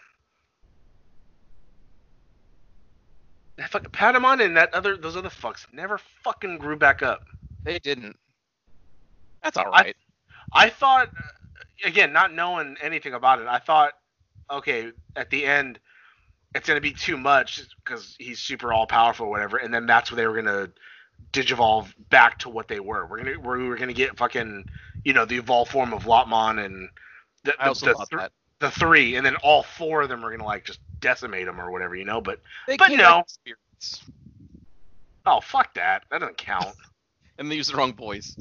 [3.58, 7.24] That fucking Patamon and that other those other fucks never fucking grew back up.
[7.64, 8.16] They didn't.
[9.42, 9.96] That's all right.
[10.54, 11.08] I thought,
[11.84, 13.92] again, not knowing anything about it, I thought,
[14.50, 15.78] okay, at the end,
[16.54, 20.10] it's gonna be too much because he's super all powerful, or whatever, and then that's
[20.10, 20.68] where they were gonna
[21.32, 23.06] digivolve back to what they were.
[23.06, 24.64] We're gonna we were gonna get fucking,
[25.04, 26.88] you know, the evolved form of Lopmon and
[27.42, 28.32] the, I also the, thought th- that.
[28.60, 31.70] the three, and then all four of them are gonna like just decimate them or
[31.72, 32.20] whatever, you know.
[32.20, 32.96] But They but no.
[32.96, 33.26] back
[35.26, 36.74] oh fuck that, that doesn't count.
[37.38, 38.36] and they used the wrong voice.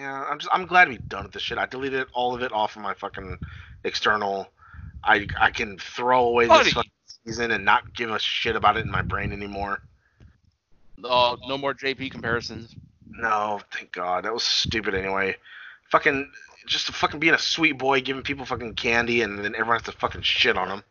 [0.00, 1.58] Yeah, I'm just I'm glad to be done with this shit.
[1.58, 3.36] I deleted all of it off of my fucking
[3.84, 4.48] external.
[5.04, 6.64] I I can throw away Buddy.
[6.64, 6.90] this fucking
[7.26, 9.82] season and not give a shit about it in my brain anymore.
[11.04, 12.74] Oh, no more JP comparisons.
[13.10, 14.24] No, thank God.
[14.24, 15.36] That was stupid anyway.
[15.90, 16.30] Fucking
[16.66, 19.92] just fucking being a sweet boy, giving people fucking candy, and then everyone has to
[19.92, 20.82] fucking shit on him.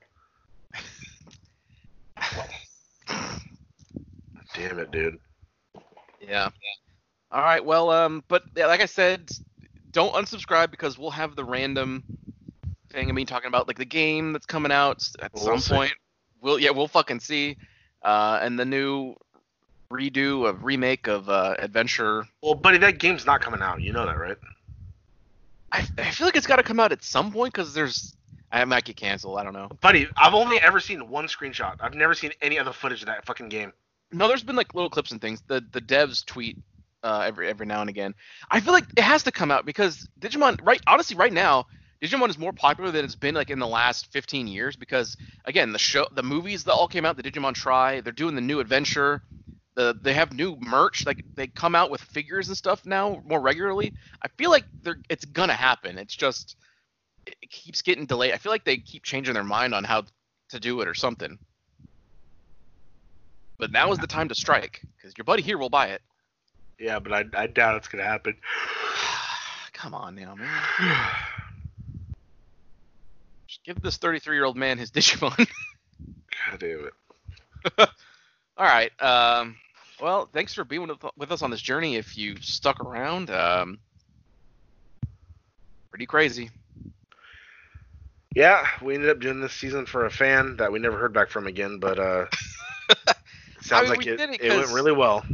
[4.54, 5.20] Damn it, dude.
[6.22, 6.50] Yeah.
[7.32, 7.64] All right.
[7.64, 9.30] Well, um, but yeah, like I said,
[9.92, 12.04] don't unsubscribe because we'll have the random
[12.92, 13.10] thing.
[13.10, 15.74] I mean, talking about like the game that's coming out at We'll some see.
[15.74, 15.94] point.
[16.42, 17.58] We'll yeah, we'll fucking see.
[18.02, 19.16] Uh, and the new
[19.92, 22.26] redo of remake of uh, Adventure.
[22.42, 23.82] Well, buddy, that game's not coming out.
[23.82, 24.38] You know that, right?
[25.72, 28.16] I, I feel like it's got to come out at some point because there's
[28.52, 29.38] I might get canceled.
[29.38, 29.70] I don't know.
[29.82, 31.76] Buddy, I've only ever seen one screenshot.
[31.80, 33.74] I've never seen any other footage of that fucking game.
[34.12, 35.44] No, there's been like little clips and things.
[35.48, 36.58] The the devs tweet
[37.04, 38.14] uh, every every now and again.
[38.50, 40.82] I feel like it has to come out because Digimon, right?
[40.88, 41.66] Honestly, right now,
[42.02, 45.72] Digimon is more popular than it's been like in the last 15 years because again,
[45.72, 48.60] the show, the movies that all came out, the Digimon Tri, they're doing the new
[48.60, 49.22] adventure.
[49.76, 53.40] The, they have new merch, like they come out with figures and stuff now more
[53.40, 53.94] regularly.
[54.22, 55.98] I feel like they're it's gonna happen.
[55.98, 56.56] It's just
[57.26, 58.34] it keeps getting delayed.
[58.34, 60.04] I feel like they keep changing their mind on how
[60.50, 61.38] to do it or something.
[63.58, 66.02] But now is the time to strike because your buddy here will buy it.
[66.80, 68.36] Yeah, but I, I doubt it's gonna happen.
[69.74, 70.48] Come on now, man.
[73.48, 75.36] Just give this 33 year old man his Digimon.
[76.50, 76.94] God damn it.
[78.58, 78.92] All right.
[79.02, 79.56] Um,
[80.02, 81.96] well, thanks for being with, with us on this journey.
[81.96, 83.80] If you stuck around, um,
[85.90, 86.50] pretty crazy.
[88.36, 91.30] Yeah, we ended up doing this season for a fan that we never heard back
[91.30, 92.26] from again, but uh
[93.62, 95.26] sounds mean, like we it, did it it went 'cause- really well.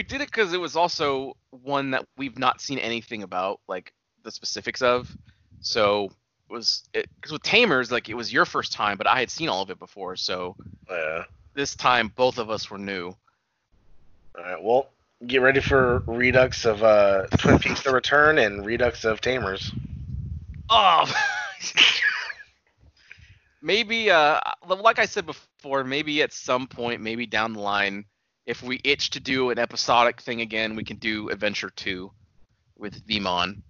[0.00, 3.92] We did it because it was also one that we've not seen anything about, like
[4.22, 5.14] the specifics of.
[5.60, 6.06] So
[6.48, 9.50] it was because with Tamers, like it was your first time, but I had seen
[9.50, 10.16] all of it before.
[10.16, 10.56] So
[10.90, 11.24] Yeah.
[11.52, 13.08] this time, both of us were new.
[13.08, 14.62] All right.
[14.62, 14.88] Well,
[15.26, 19.70] get ready for Redux of uh, Twin Peaks: The Return and Redux of Tamers.
[20.70, 21.04] Oh.
[23.60, 28.06] maybe, uh, like I said before, maybe at some point, maybe down the line,
[28.46, 32.12] if we itch to do an episodic thing again, we can do Adventure Two
[32.76, 33.62] with Veemon.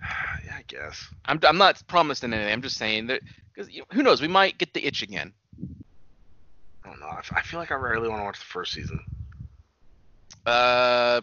[0.44, 1.06] yeah, I guess.
[1.24, 2.52] I'm, I'm not promising anything.
[2.52, 3.22] I'm just saying that
[3.54, 5.32] because who knows, we might get the itch again.
[6.84, 7.08] I don't know.
[7.08, 9.00] I feel like I really want to watch the first season.
[10.46, 11.20] Uh,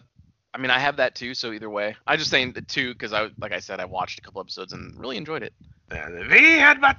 [0.54, 1.34] I mean, I have that too.
[1.34, 4.18] So either way, I'm just saying the two because I, like I said, I watched
[4.18, 5.52] a couple episodes and really enjoyed it.
[5.88, 6.96] The V headbutt.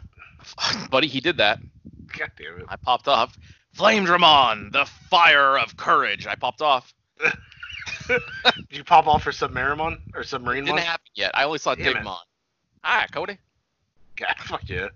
[0.90, 1.60] Buddy, he did that.
[2.18, 2.66] God damn it.
[2.68, 3.38] I popped off.
[3.78, 6.26] Flamedramon, the fire of courage.
[6.26, 6.94] I popped off.
[8.08, 8.22] Did
[8.72, 10.84] you pop off for Submarimon or Submarine Didn't one?
[10.84, 11.32] happen yet.
[11.36, 12.08] I only saw Damn it.
[12.84, 13.38] Hi, Cody.
[14.16, 14.88] God, fuck yeah.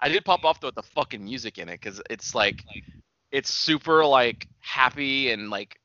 [0.00, 2.64] I did pop off though with the fucking music in it because it's like,
[3.30, 5.78] it's super like happy and like,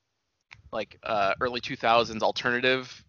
[0.72, 3.04] like uh early 2000s alternative.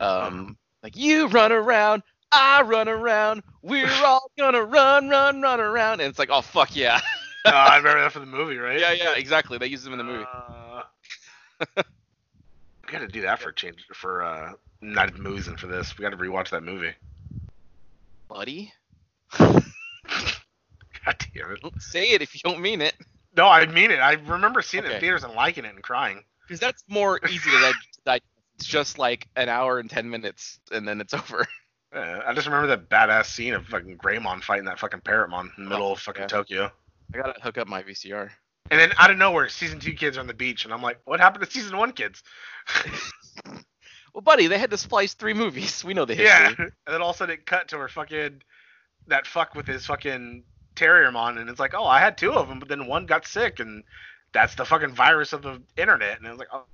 [0.00, 6.00] Um, like you run around, I run around, we're all gonna run, run, run around,
[6.00, 7.00] and it's like, oh fuck yeah,
[7.44, 8.78] Uh, I remember that from the movie, right?
[8.80, 9.58] yeah, yeah, exactly.
[9.58, 10.24] They used them in the movie.
[10.24, 10.82] Uh,
[11.76, 15.96] we got to do that for a change for uh, not movies and for this.
[15.98, 16.94] We got to rewatch that movie.
[18.28, 18.72] Buddy,
[19.38, 19.62] God
[21.34, 21.60] damn it.
[21.62, 22.94] don't say it if you don't mean it,
[23.36, 23.96] No, I mean it.
[24.00, 26.22] I remember seeing it in theaters and liking it and crying.
[26.46, 27.74] because that's more easy to dig-
[28.04, 28.22] digest.
[28.56, 31.46] It's just like an hour and ten minutes, and then it's over.
[31.94, 35.64] Uh, I just remember that badass scene of fucking Greymon fighting that fucking Parrotmon in
[35.64, 36.28] the middle of fucking yeah.
[36.28, 36.72] Tokyo.
[37.14, 38.30] I gotta hook up my VCR.
[38.70, 41.00] And then out of nowhere, season two kids are on the beach, and I'm like,
[41.06, 42.22] what happened to season one kids?
[44.14, 45.84] Well, buddy, they had to splice three movies.
[45.86, 46.26] We know the history.
[46.26, 46.52] yeah.
[46.58, 48.42] And then all of a sudden it cut to her fucking
[49.06, 50.42] that fuck with his fucking
[50.74, 53.60] Terriermon, and it's like, oh, I had two of them, but then one got sick,
[53.60, 53.84] and
[54.32, 56.18] that's the fucking virus of the internet.
[56.18, 56.64] And I was like, oh,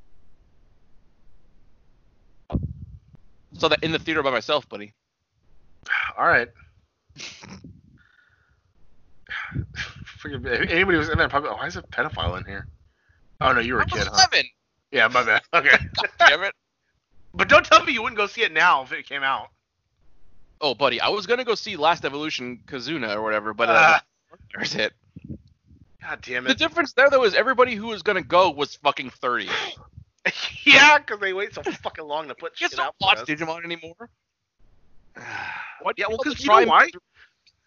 [3.58, 4.94] So that in the theater by myself, buddy.
[6.18, 6.48] All right.
[10.24, 12.66] Anybody was in there probably, oh, why is a pedophile in here?
[13.40, 14.26] Oh no, you were a I kid, huh?
[14.90, 15.42] Yeah, my bad.
[15.54, 15.76] Okay.
[16.18, 16.54] Damn it.
[17.34, 19.48] but don't tell me you wouldn't go see it now if it came out.
[20.60, 24.02] Oh, buddy, I was gonna go see Last Evolution Kizuna or whatever, but uh, Ah.
[24.54, 24.92] there's hit.
[26.00, 26.48] God damn it.
[26.48, 29.48] The difference there though is everybody who was gonna go was fucking thirty.
[30.64, 32.94] yeah, because they wait so fucking long to put shit out.
[33.00, 33.28] watch us.
[33.28, 34.08] Digimon anymore.
[35.82, 35.98] What?
[35.98, 36.88] Yeah, well, because you know why?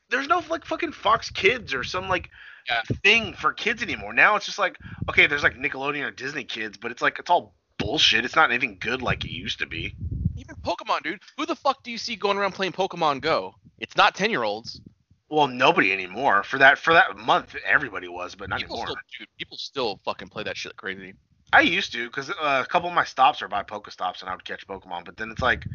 [0.10, 2.29] There's no like fucking Fox Kids or some like
[2.67, 2.81] Yeah.
[3.03, 4.13] thing for kids anymore.
[4.13, 4.77] Now it's just like
[5.10, 8.25] okay, there's like Nickelodeon or Disney Kids, but it's like it's all bullshit.
[8.25, 9.93] It's not anything good like it used to be.
[10.38, 11.19] Even Pokemon, dude.
[11.38, 13.53] Who the fuck do you see going around playing Pokemon Go?
[13.79, 14.81] It's not ten year olds.
[15.29, 16.43] Well, nobody anymore.
[16.43, 18.88] For that for that month, everybody was, but not People anymore.
[18.88, 21.13] still, dude, people still fucking play that shit crazy.
[21.53, 24.33] I used to because uh, a couple of my stops are by Pokestops, and I
[24.33, 25.05] would catch Pokemon.
[25.05, 25.65] But then it's like,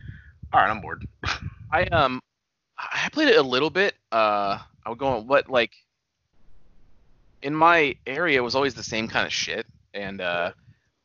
[0.52, 1.04] all right, I'm bored.
[1.72, 2.20] I um,
[2.78, 3.94] I played it a little bit.
[4.12, 5.72] Uh, I would go on what like
[7.42, 10.52] in my area it was always the same kind of shit, and uh,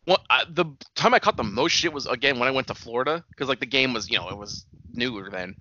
[0.06, 2.76] what I, the time I caught the most shit was again when I went to
[2.76, 5.56] Florida because like the game was you know it was newer then,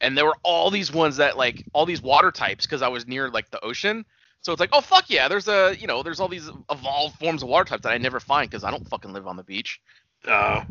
[0.00, 3.06] and there were all these ones that like all these water types because I was
[3.06, 4.04] near like the ocean.
[4.40, 7.42] So it's like, oh fuck yeah, there's a you know there's all these evolved forms
[7.42, 9.80] of water types that I never find because I don't fucking live on the beach.
[10.26, 10.64] Uh,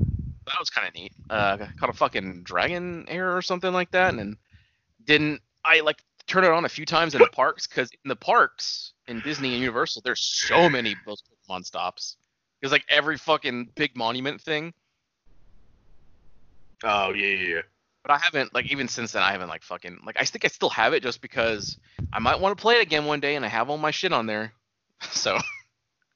[0.46, 1.12] that was kind of neat.
[1.30, 4.38] Uh, caught a fucking Dragonair or something like that, and then
[5.06, 8.16] didn't I like turn it on a few times in the parks because in the
[8.16, 12.18] parks in Disney and Universal, there's so many Pokemon stops.
[12.62, 14.74] There's like every fucking big monument thing,
[16.84, 17.62] oh yeah, yeah, yeah.
[18.04, 20.48] but I haven't like even since then I haven't like fucking like I think I
[20.50, 21.78] still have it just because
[22.14, 24.14] I might want to play it again one day and I have all my shit
[24.14, 24.54] on there.
[25.12, 25.38] So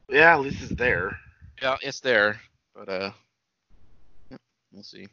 [0.09, 1.17] Yeah, at least it's there.
[1.61, 2.39] yeah, it's there,
[2.73, 3.11] but uh,
[4.71, 5.08] we'll see.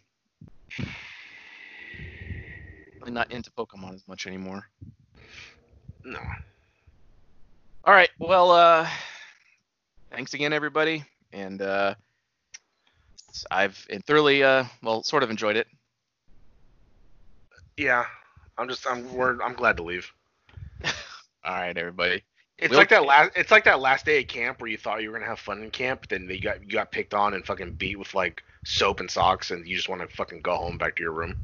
[3.01, 4.65] Really not into Pokemon as much anymore.
[6.05, 6.21] No.
[7.85, 8.11] All right.
[8.19, 8.89] Well, uh,
[10.11, 11.95] thanks again, everybody, and uh,
[13.51, 13.77] I've
[14.07, 15.67] thoroughly, uh, well, sort of enjoyed it.
[17.77, 18.05] Yeah,
[18.57, 20.11] I'm just I'm we're, I'm glad to leave.
[20.85, 20.93] All
[21.55, 22.23] right, everybody.
[22.59, 23.33] It's We'll- like that last.
[23.37, 25.63] It's like that last day at camp where you thought you were gonna have fun
[25.63, 29.01] in camp, then you got you got picked on and fucking beat with like soap
[29.01, 31.37] and socks, and you just want to fucking go home back to your room.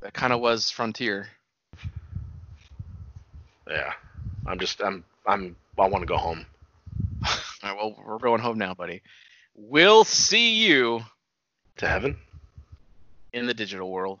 [0.00, 1.28] That kind of was Frontier.
[3.68, 3.92] Yeah,
[4.46, 6.46] I'm just I'm I'm I want to go home.
[7.26, 7.76] All right.
[7.76, 9.02] Well, we're going home now, buddy.
[9.54, 11.02] We'll see you
[11.78, 12.16] To heaven.
[13.32, 14.20] in the digital world.